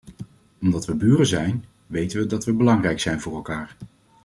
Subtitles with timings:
[0.61, 3.75] Omdat we buren zijn, weten we dat we belangrijk zijn voor elkaar.